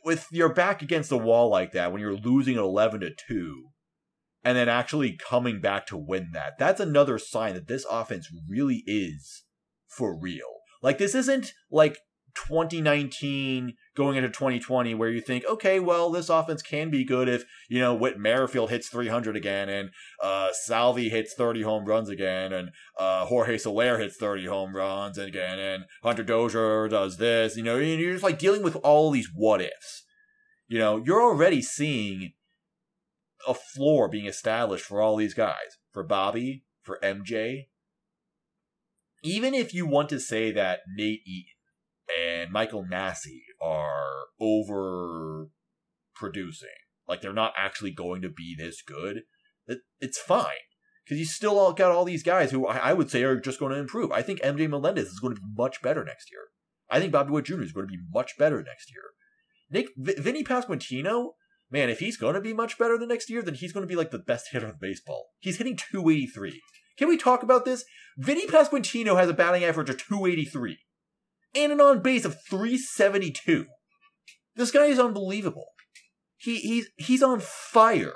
[0.04, 3.65] with your back against the wall like that when you're losing 11 to 2
[4.44, 6.54] and then actually coming back to win that.
[6.60, 9.44] That's another sign that this offense really is
[9.88, 10.60] for real.
[10.84, 11.98] Like this isn't like
[12.36, 17.43] 2019 going into 2020 where you think, okay, well, this offense can be good if,
[17.69, 19.89] you know, Whit Merrifield hits 300 again and
[20.21, 22.69] uh, Salvy hits 30 home runs again and
[23.00, 27.56] uh, Jorge Soler hits 30 home runs again and Hunter Dozier does this.
[27.58, 30.04] You know, you're just like dealing with all these what ifs.
[30.67, 32.34] You know, you're already seeing
[33.48, 35.78] a floor being established for all these guys.
[35.91, 37.67] For Bobby, for MJ.
[39.24, 41.55] Even if you want to say that Nate Eaton
[42.20, 45.50] and Michael Massey are over
[46.15, 46.70] producing,
[47.08, 49.24] like they're not actually going to be this good,
[49.68, 50.46] it, it's fine.
[51.04, 53.72] Because you still got all these guys who I, I would say are just going
[53.72, 54.12] to improve.
[54.12, 56.41] I think MJ Melendez is going to be much better next year.
[56.89, 57.62] I think Bobby Witt Jr.
[57.62, 59.04] is going to be much better next year.
[59.70, 61.32] Nick v- Vinnie Pasquantino,
[61.70, 63.88] man, if he's going to be much better the next year, then he's going to
[63.88, 65.28] be like the best hitter of baseball.
[65.39, 66.62] He's hitting 283.
[66.98, 67.86] Can we talk about this?
[68.18, 70.80] Vinnie Pasquantino has a batting average of 283
[71.56, 73.65] and an on base of 372.
[74.56, 75.68] This guy is unbelievable.
[76.38, 78.15] He he's he's on fire.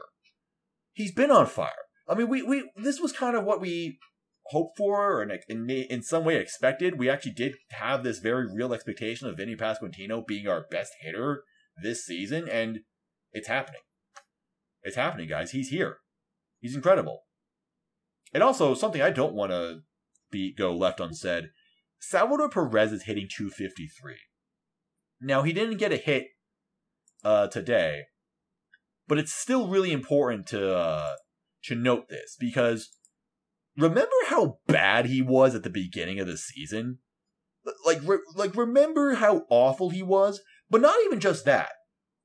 [0.94, 1.70] He's been on fire.
[2.08, 4.00] I mean, we we this was kind of what we
[4.48, 6.98] hoped for, or in, in in some way expected.
[6.98, 11.44] We actually did have this very real expectation of Vinnie Pasquantino being our best hitter
[11.82, 12.80] this season, and
[13.32, 13.82] it's happening.
[14.84, 15.52] It's happening, guys.
[15.52, 15.98] He's here.
[16.60, 17.24] He's incredible.
[18.34, 19.82] And also something I don't want to
[20.32, 21.46] be go left unsaid.
[22.00, 24.16] Salvador Perez is hitting 253.
[25.22, 26.28] Now he didn't get a hit
[27.24, 28.04] uh, today,
[29.08, 31.16] but it's still really important to uh,
[31.66, 32.90] to note this because
[33.78, 37.00] remember how bad he was at the beginning of the season?
[37.86, 40.42] Like re- like remember how awful he was?
[40.70, 41.70] But not even just that.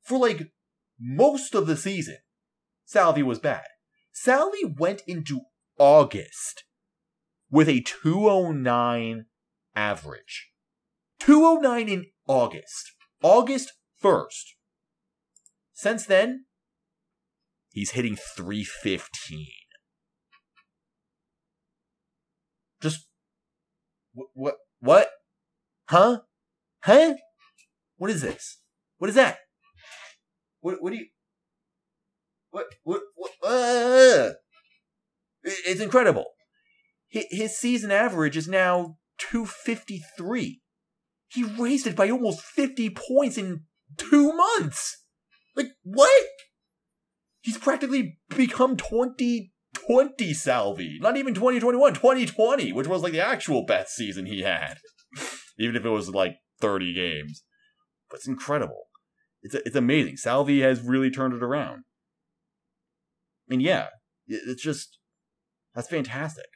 [0.03, 0.53] For like
[1.01, 2.19] most of the season,
[2.85, 3.65] Salvy was bad.
[4.13, 5.41] Salvy went into
[5.79, 6.65] August
[7.51, 9.27] with a 209
[9.75, 10.51] average.
[11.21, 12.93] 209 in August.
[13.23, 14.55] August 1st.
[15.73, 16.45] Since then,
[17.71, 19.47] he's hitting 315.
[22.81, 23.07] Just
[24.13, 25.09] what what?
[25.89, 26.21] Huh?
[26.83, 27.15] Huh?
[27.97, 28.59] What is this?
[28.99, 29.39] What is that?
[30.61, 31.07] What what do you
[32.51, 34.35] what what what uh,
[35.43, 36.27] it's incredible.
[37.09, 40.61] His season average is now 253.
[41.29, 43.65] He raised it by almost 50 points in
[43.97, 45.05] two months.
[45.57, 46.11] Like, what?
[47.41, 50.99] He's practically become 2020 Salvy.
[51.01, 54.79] Not even 2021, 2020, which was like the actual best season he had.
[55.59, 57.43] even if it was like 30 games.
[58.09, 58.85] But it's incredible.
[59.43, 60.17] It's, it's amazing.
[60.17, 61.85] Salvy has really turned it around.
[63.49, 63.89] And yeah,
[64.27, 64.99] it's just,
[65.75, 66.47] that's fantastic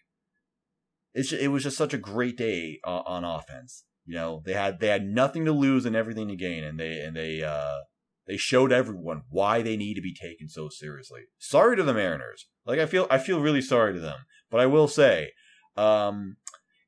[1.18, 3.84] it's just, it was just such a great day uh, on offense.
[4.06, 7.00] You know, they had they had nothing to lose and everything to gain, and they
[7.00, 7.80] and they uh,
[8.26, 11.22] they showed everyone why they need to be taken so seriously.
[11.38, 12.46] Sorry to the Mariners.
[12.64, 15.32] Like I feel I feel really sorry to them, but I will say,
[15.76, 16.36] um,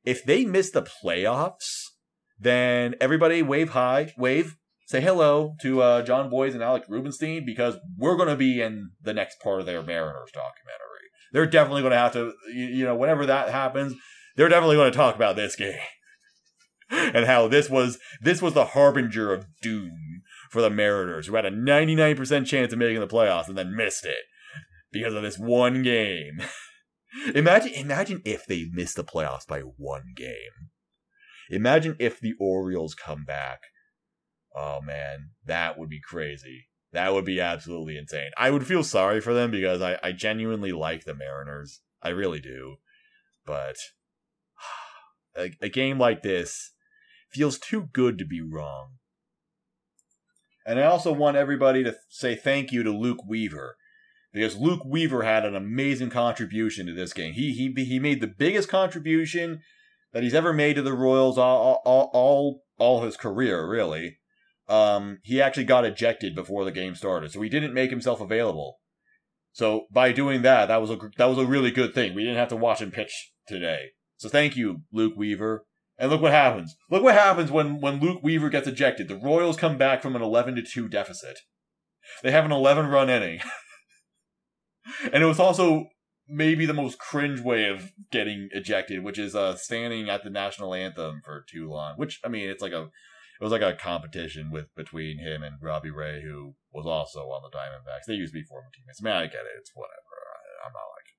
[0.05, 1.89] if they miss the playoffs,
[2.39, 4.55] then everybody wave high, wave,
[4.87, 8.91] say hello to uh, Jon Boys and Alec Rubenstein because we're going to be in
[9.01, 11.09] the next part of their Mariners documentary.
[11.33, 13.93] They're definitely going to have to, you know, whenever that happens,
[14.35, 15.79] they're definitely going to talk about this game
[16.89, 21.45] and how this was this was the harbinger of doom for the Mariners, who had
[21.45, 24.25] a 99% chance of making the playoffs and then missed it
[24.91, 26.41] because of this one game.
[27.35, 30.69] imagine imagine if they missed the playoffs by one game.
[31.49, 33.59] Imagine if the Orioles come back.
[34.55, 36.67] Oh man, that would be crazy.
[36.93, 38.31] That would be absolutely insane.
[38.37, 41.79] I would feel sorry for them because I, I genuinely like the Mariners.
[42.01, 42.77] I really do.
[43.45, 43.77] But
[45.35, 46.73] a, a game like this
[47.31, 48.93] feels too good to be wrong.
[50.65, 53.77] And I also want everybody to say thank you to Luke Weaver
[54.31, 57.33] because Luke Weaver had an amazing contribution to this game.
[57.33, 59.61] He he he made the biggest contribution
[60.13, 64.19] that he's ever made to the Royals all all all, all his career, really.
[64.67, 68.79] Um, he actually got ejected before the game started, so he didn't make himself available.
[69.51, 72.13] So by doing that, that was a that was a really good thing.
[72.13, 73.91] We didn't have to watch him pitch today.
[74.21, 75.65] So thank you, Luke Weaver.
[75.97, 76.75] And look what happens.
[76.91, 79.07] Look what happens when, when Luke Weaver gets ejected.
[79.07, 81.39] The Royals come back from an 11 to 2 deficit.
[82.21, 83.39] They have an 11 run inning.
[85.11, 85.87] and it was also
[86.29, 90.75] maybe the most cringe way of getting ejected, which is uh standing at the national
[90.75, 91.95] anthem for too long.
[91.97, 95.57] Which I mean, it's like a it was like a competition with between him and
[95.59, 98.05] Robbie Ray, who was also on the Diamondbacks.
[98.05, 99.01] They used to be former teammates.
[99.01, 99.57] I mean, I get it.
[99.57, 100.13] It's whatever.
[100.13, 101.09] I, I'm not like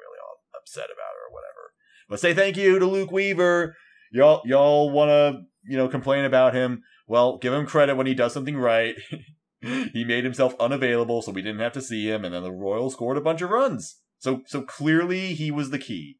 [0.00, 1.67] really all upset about it or whatever.
[2.08, 3.76] But say thank you to Luke Weaver.
[4.10, 6.82] Y'all, y'all want to you know complain about him?
[7.06, 8.96] Well, give him credit when he does something right.
[9.60, 12.94] he made himself unavailable, so we didn't have to see him, and then the Royals
[12.94, 14.00] scored a bunch of runs.
[14.18, 16.18] So, so clearly he was the key.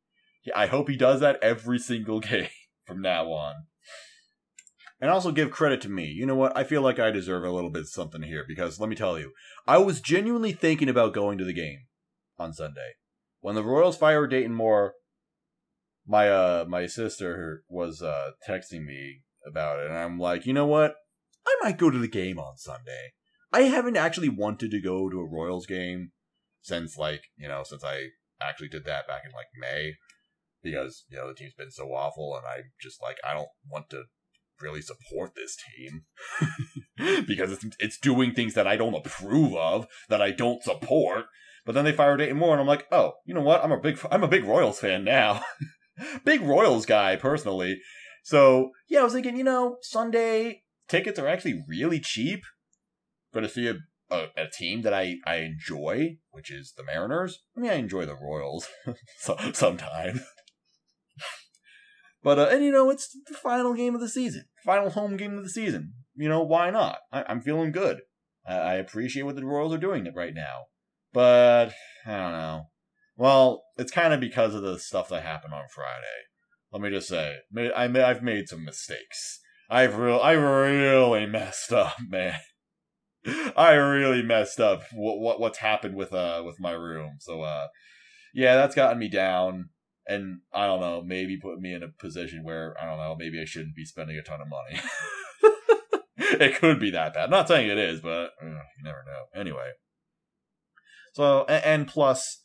[0.54, 2.48] I hope he does that every single game
[2.86, 3.66] from now on.
[5.00, 6.06] And also give credit to me.
[6.06, 6.56] You know what?
[6.56, 9.32] I feel like I deserve a little bit something here because let me tell you,
[9.66, 11.86] I was genuinely thinking about going to the game
[12.38, 12.94] on Sunday.
[13.40, 14.94] When the Royals fired Dayton Moore,
[16.08, 20.66] my uh my sister was uh texting me about it and I'm like, "You know
[20.66, 20.96] what?
[21.46, 23.12] I might go to the game on Sunday."
[23.52, 26.12] I haven't actually wanted to go to a Royals game
[26.60, 28.08] since like, you know, since I
[28.42, 29.94] actually did that back in like May
[30.62, 33.88] because, you know, the team's been so awful and I just like I don't want
[33.90, 34.04] to
[34.60, 36.04] really support this team
[37.26, 41.26] because it's it's doing things that I don't approve of, that I don't support.
[41.64, 43.62] But then they fired Dayton Moore, and I'm like, oh, you know what?
[43.62, 45.42] I'm a big I'm a big Royals fan now,
[46.24, 47.80] big Royals guy personally.
[48.22, 52.44] So yeah, I was thinking, you know, Sunday tickets are actually really cheap.
[53.32, 53.74] Going to see a,
[54.10, 57.40] a, a team that I I enjoy, which is the Mariners.
[57.56, 58.68] I mean, I enjoy the Royals
[59.18, 60.20] so, sometimes.
[62.22, 65.36] But uh, and you know, it's the final game of the season, final home game
[65.36, 65.94] of the season.
[66.16, 66.98] You know, why not?
[67.12, 68.00] I, am feeling good.
[68.46, 70.64] I, I appreciate what the Royals are doing right now,
[71.12, 71.72] but
[72.04, 72.62] I don't know.
[73.18, 76.06] Well, it's kind of because of the stuff that happened on Friday.
[76.72, 79.40] Let me just say, I I've made some mistakes.
[79.68, 82.38] I've real I really messed up, man.
[83.56, 84.84] I really messed up.
[84.92, 87.16] What, what what's happened with uh with my room?
[87.18, 87.66] So uh,
[88.32, 89.70] yeah, that's gotten me down
[90.06, 93.40] and I don't know, maybe put me in a position where I don't know, maybe
[93.40, 94.80] I shouldn't be spending a ton of money.
[96.16, 97.24] it could be that bad.
[97.24, 99.40] I'm not saying it is, but uh, you never know.
[99.40, 99.70] Anyway,
[101.12, 102.40] so and, and, plus,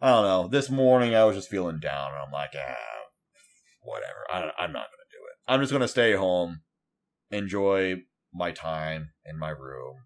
[0.00, 0.48] I don't know.
[0.48, 2.74] This morning I was just feeling down, and I'm like, ah,
[3.82, 4.24] whatever.
[4.30, 5.36] I, I'm not gonna do it.
[5.48, 6.60] I'm just gonna stay home,
[7.30, 7.96] enjoy
[8.32, 9.96] my time in my room,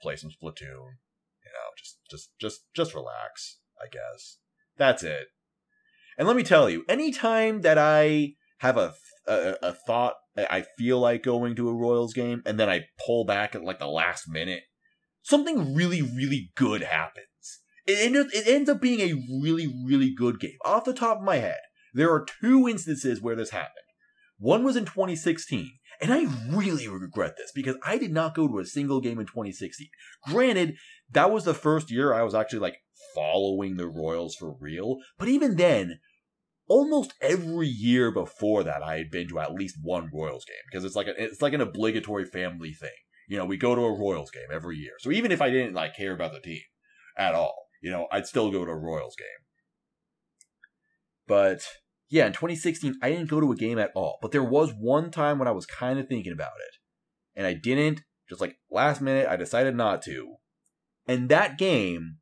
[0.00, 0.96] play some Splatoon.
[1.42, 3.58] You know, just just just just relax.
[3.82, 4.38] I guess
[4.76, 5.28] that's it.
[6.16, 8.92] And let me tell you, anytime that I have a,
[9.26, 13.24] a, a thought, I feel like going to a Royals game, and then I pull
[13.24, 14.64] back at like the last minute,
[15.22, 17.26] something really, really good happens.
[17.90, 20.56] It, ends, it ends up being a really, really good game.
[20.64, 21.58] Off the top of my head,
[21.92, 23.74] there are two instances where this happened.
[24.38, 28.58] One was in 2016, and I really regret this because I did not go to
[28.58, 29.88] a single game in 2016.
[30.26, 30.76] Granted,
[31.10, 32.78] that was the first year I was actually like
[33.14, 35.98] following the Royals for real, but even then,
[36.68, 40.84] almost every year before that, I had been to at least one Royals game because
[40.84, 42.90] it's like a, it's like an obligatory family thing.
[43.28, 44.92] You know, we go to a Royals game every year.
[45.00, 46.62] So even if I didn't like care about the team
[47.18, 49.26] at all, you know, I'd still go to a Royals game.
[51.26, 51.62] But
[52.08, 54.18] yeah, in 2016, I didn't go to a game at all.
[54.20, 56.76] But there was one time when I was kind of thinking about it,
[57.38, 58.02] and I didn't.
[58.28, 60.34] Just like last minute, I decided not to.
[61.06, 62.18] And that game,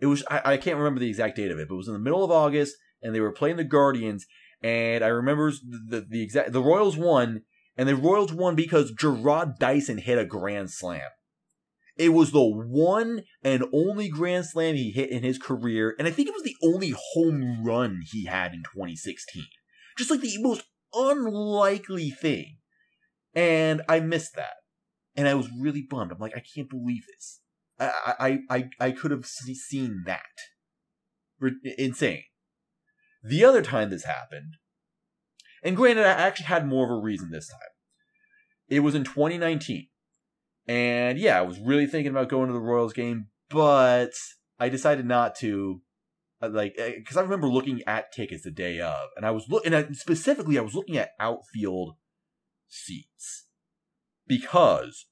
[0.00, 1.94] it was I, I can't remember the exact date of it, but it was in
[1.94, 4.26] the middle of August and they were playing the Guardians.
[4.62, 7.42] And I remember the, the, the exact the Royals won,
[7.76, 11.08] and the Royals won because Jarrod Dyson hit a grand slam.
[11.96, 16.10] It was the one and only grand slam he hit in his career, and I
[16.10, 19.44] think it was the only home run he had in 2016.
[19.98, 22.56] Just like the most unlikely thing.
[23.34, 24.54] And I missed that.
[25.14, 26.12] And I was really bummed.
[26.12, 27.40] I'm like, I can't believe this.
[27.78, 30.20] I I I, I could have seen that.
[31.76, 32.24] Insane.
[33.22, 34.56] The other time this happened,
[35.62, 37.58] and granted, I actually had more of a reason this time.
[38.68, 39.88] It was in 2019.
[40.66, 44.12] And yeah, I was really thinking about going to the Royals game, but
[44.58, 45.82] I decided not to.
[46.40, 49.48] Uh, like, because eh, I remember looking at tickets the day of, and I was
[49.48, 51.96] looking at specifically, I was looking at outfield
[52.68, 53.46] seats
[54.26, 55.06] because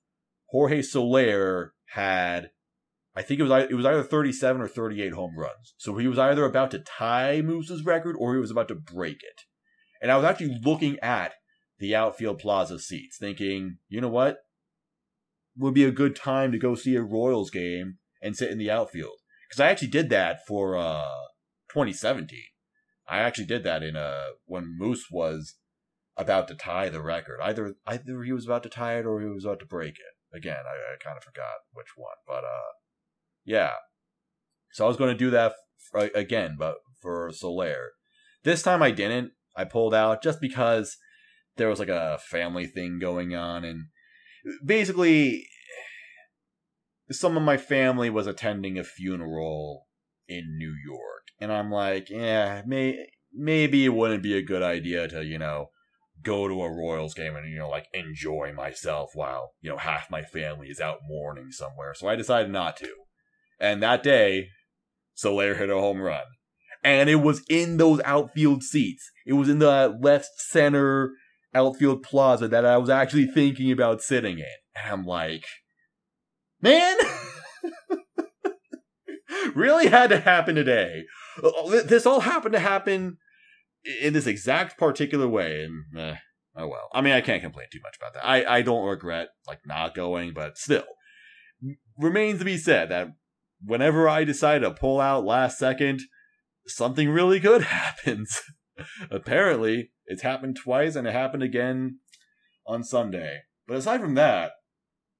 [0.50, 2.50] Jorge Soler had
[3.14, 5.74] I think it was it was either 37 or 38 home runs.
[5.76, 9.18] So he was either about to tie Moose's record or he was about to break
[9.22, 9.42] it.
[10.00, 11.34] And I was actually looking at
[11.78, 14.38] the outfield plaza seats, thinking, you know what?
[15.60, 18.70] Would be a good time to go see a Royals game and sit in the
[18.70, 19.18] outfield.
[19.48, 21.26] Because I actually did that for uh
[21.70, 22.38] 2017.
[23.08, 25.56] I actually did that in uh when Moose was
[26.16, 27.40] about to tie the record.
[27.42, 30.36] Either either he was about to tie it or he was about to break it.
[30.36, 32.72] Again, I, I kind of forgot which one, but uh
[33.44, 33.72] yeah.
[34.72, 35.54] So I was going to do that
[36.14, 37.90] again, but for Soler.
[38.44, 39.32] This time I didn't.
[39.56, 40.96] I pulled out just because
[41.56, 43.86] there was like a family thing going on, and
[44.64, 45.46] basically,
[47.10, 49.86] some of my family was attending a funeral
[50.28, 55.08] in New York, and I'm like, yeah, may maybe it wouldn't be a good idea
[55.08, 55.70] to you know
[56.22, 60.10] go to a Royals game and you know like enjoy myself while you know half
[60.10, 61.94] my family is out mourning somewhere.
[61.94, 62.90] So I decided not to.
[63.58, 64.48] And that day,
[65.14, 66.24] Soler hit a home run.
[66.82, 69.10] And it was in those outfield seats.
[69.26, 71.12] It was in the left center
[71.54, 74.46] outfield plaza that I was actually thinking about sitting in.
[74.76, 75.44] And I'm like,
[76.60, 76.96] man,
[79.54, 81.04] really had to happen today.
[81.84, 83.18] This all happened to happen
[84.00, 85.64] in this exact particular way.
[85.64, 86.16] And eh,
[86.56, 86.88] oh well.
[86.92, 88.26] I mean, I can't complain too much about that.
[88.26, 90.84] I, I don't regret like not going, but still,
[91.98, 93.08] remains to be said that
[93.64, 96.00] whenever I decide to pull out last second,
[96.66, 98.40] something really good happens.
[99.10, 102.00] Apparently, it's happened twice and it happened again
[102.66, 103.42] on Sunday.
[103.68, 104.50] But aside from that,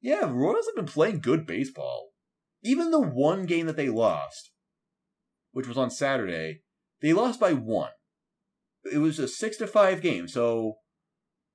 [0.01, 2.09] yeah, the Royals have been playing good baseball.
[2.64, 4.51] Even the one game that they lost,
[5.53, 6.62] which was on Saturday,
[7.01, 7.93] they lost by one.
[8.93, 10.26] It was a six to five game.
[10.26, 10.78] So,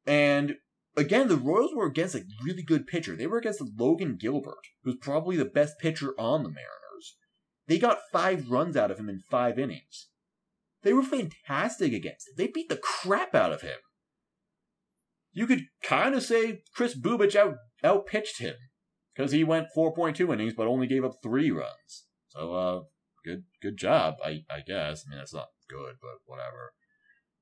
[0.07, 0.55] and
[0.95, 3.17] again, the Royals were against a really good pitcher.
[3.17, 7.17] They were against Logan Gilbert, who's probably the best pitcher on the Mariners.
[7.67, 10.07] They got five runs out of him in five innings.
[10.85, 12.35] They were fantastic against him.
[12.37, 13.79] They beat the crap out of him.
[15.33, 18.53] You could kind of say Chris Bubic out outpitched him
[19.13, 22.05] because he went 4.2 innings but only gave up three runs.
[22.27, 22.81] So, uh,
[23.25, 25.05] good good job, I I guess.
[25.07, 26.73] I mean, it's not good, but whatever.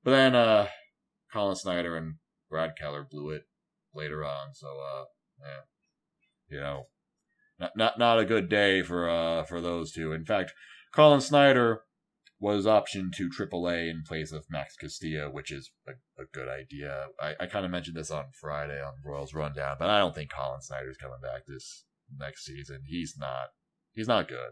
[0.02, 0.68] But then, uh,
[1.30, 2.14] Collin Snider and
[2.48, 3.42] Brad Keller blew it
[3.94, 4.54] later on.
[4.54, 5.04] So, uh,
[5.42, 5.60] yeah,
[6.48, 6.86] you know,
[7.58, 10.12] not not not a good day for uh for those two.
[10.12, 10.54] In fact,
[10.92, 11.82] Collin Snider
[12.40, 17.06] was optioned to AAA in place of Max Castillo, which is a, a good idea.
[17.20, 20.30] I, I kind of mentioned this on Friday on Royals Rundown, but I don't think
[20.30, 21.84] Collin Snider's coming back this
[22.16, 22.80] next season.
[22.86, 23.48] He's not.
[23.92, 24.50] He's not good.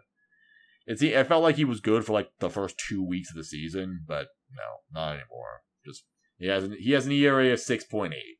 [0.86, 3.44] It's I felt like he was good for like the first two weeks of the
[3.44, 5.62] season, but no, not anymore.
[5.84, 6.04] Just
[6.38, 8.38] he has an, he has an ERA of six point eight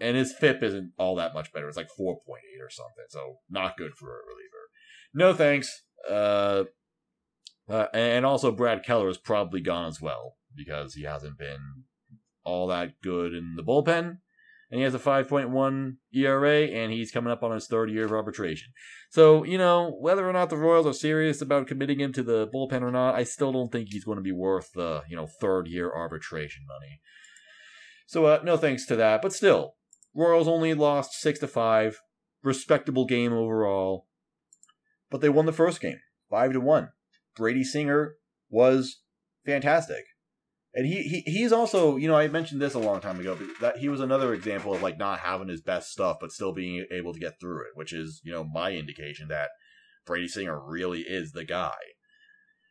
[0.00, 1.68] and his FIP isn't all that much better.
[1.68, 2.16] It's like 4.8
[2.60, 3.04] or something.
[3.08, 4.70] So not good for a reliever.
[5.12, 5.82] No thanks.
[6.08, 6.64] Uh,
[7.68, 11.84] uh, and also Brad Keller is probably gone as well because he hasn't been
[12.44, 14.18] all that good in the bullpen.
[14.70, 18.12] And he has a 5.1 ERA, and he's coming up on his third year of
[18.12, 18.72] arbitration.
[19.08, 22.48] So, you know, whether or not the Royals are serious about committing him to the
[22.48, 25.26] bullpen or not, I still don't think he's going to be worth the, you know,
[25.26, 27.00] third year arbitration money.
[28.06, 29.76] So uh, no thanks to that, but still,
[30.14, 32.00] Royals only lost six to five.
[32.42, 34.06] Respectable game overall,
[35.10, 36.90] but they won the first game five to one.
[37.36, 38.16] Brady Singer
[38.48, 39.00] was
[39.44, 40.04] fantastic,
[40.74, 43.78] and he, he he's also you know I mentioned this a long time ago that
[43.78, 47.12] he was another example of like not having his best stuff but still being able
[47.12, 49.50] to get through it, which is you know my indication that
[50.06, 51.74] Brady Singer really is the guy.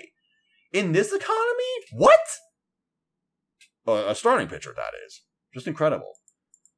[0.72, 1.64] In this economy?
[1.93, 2.20] What?
[3.87, 5.22] A starting pitcher that is.
[5.55, 6.12] Just incredible.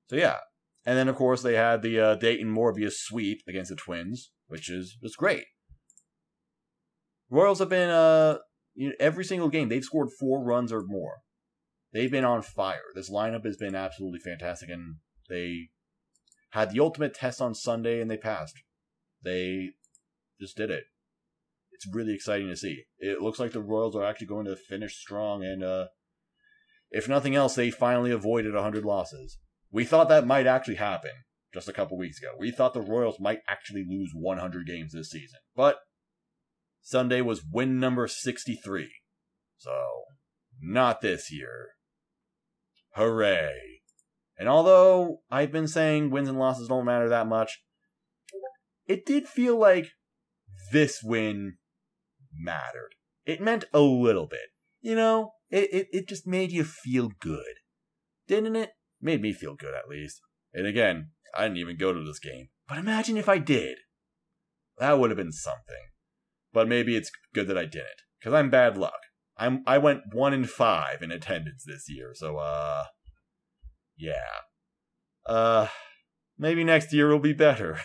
[0.09, 0.37] So yeah,
[0.89, 4.69] and then, of course, they had the uh, Dayton Morbius sweep against the Twins, which
[4.69, 5.45] is just great.
[7.31, 8.39] Royals have been, uh,
[8.75, 11.19] you know, every single game they've scored four runs or more.
[11.93, 12.83] They've been on fire.
[12.95, 14.97] This lineup has been absolutely fantastic, and
[15.29, 15.69] they
[16.51, 18.55] had the ultimate test on Sunday and they passed.
[19.23, 19.71] They
[20.41, 20.85] just did it.
[21.73, 22.85] It's really exciting to see.
[22.99, 25.87] It looks like the Royals are actually going to finish strong, and uh,
[26.91, 29.39] if nothing else, they finally avoided 100 losses.
[29.71, 31.11] We thought that might actually happen
[31.53, 32.33] just a couple weeks ago.
[32.39, 35.79] We thought the Royals might actually lose 100 games this season, but
[36.83, 38.91] Sunday was win number 63.
[39.59, 39.71] So,
[40.61, 41.71] not this year.
[42.95, 43.81] Hooray.
[44.39, 47.61] And although I've been saying wins and losses don't matter that much,
[48.87, 49.89] it did feel like
[50.73, 51.57] this win
[52.33, 52.95] mattered.
[53.27, 54.49] It meant a little bit.
[54.81, 57.57] You know, it, it, it just made you feel good.
[58.27, 58.71] Didn't it?
[59.01, 60.21] Made me feel good at least.
[60.55, 62.49] And again, I didn't even go to this game.
[62.69, 63.79] But imagine if I did.
[64.79, 65.89] That would have been something.
[66.53, 68.03] But maybe it's good that I didn't.
[68.19, 68.99] Because I'm bad luck.
[69.37, 72.85] I'm I went one in five in attendance this year, so uh
[73.97, 74.43] yeah.
[75.27, 75.69] Uh
[76.37, 77.81] maybe next year will be better.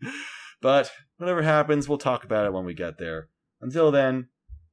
[0.62, 3.28] but whatever happens, we'll talk about it when we get there.
[3.60, 4.28] Until then,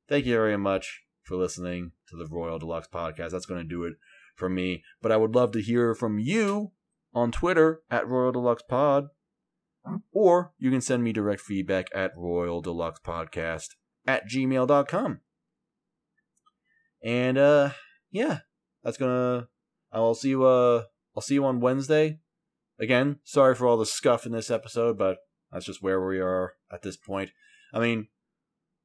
[0.08, 3.32] thank you very much for listening to the Royal de Lux podcast.
[3.32, 3.94] That's going to do it
[4.36, 4.84] for me.
[5.02, 6.72] But I would love to hear from you
[7.14, 9.08] on Twitter at Royal de Lux Pod.
[10.12, 13.70] Or you can send me direct feedback at Royal de Lux Podcast
[14.06, 15.22] at gmail.com.
[17.04, 17.70] And uh
[18.12, 18.40] yeah,
[18.84, 19.48] that's gonna
[19.92, 20.84] I'll see you uh
[21.16, 22.20] I'll see you on Wednesday.
[22.80, 25.18] Again, sorry for all the scuff in this episode, but
[25.52, 27.32] that's just where we are at this point.
[27.74, 28.08] I mean,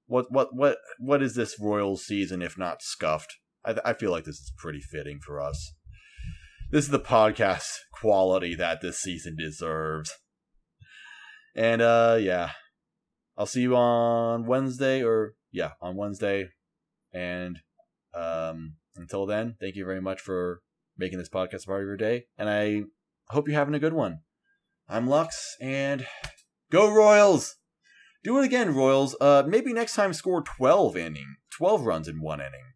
[0.06, 3.36] what what what what is this royal season if not scuffed?
[3.64, 5.74] I I feel like this is pretty fitting for us.
[6.74, 10.12] This is the podcast quality that this season deserves.
[11.54, 12.50] And uh yeah.
[13.38, 16.48] I'll see you on Wednesday or yeah, on Wednesday.
[17.12, 17.60] And
[18.12, 20.62] um until then, thank you very much for
[20.98, 22.24] making this podcast part of your day.
[22.36, 22.82] And I
[23.28, 24.22] hope you're having a good one.
[24.88, 26.04] I'm Lux and
[26.72, 27.54] go Royals!
[28.24, 29.14] Do it again, Royals.
[29.20, 32.73] Uh maybe next time score 12 inning, 12 runs in one inning.